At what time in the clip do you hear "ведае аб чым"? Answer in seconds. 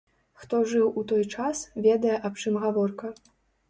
1.87-2.63